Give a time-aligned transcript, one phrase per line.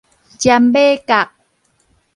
[0.39, 1.31] 占買角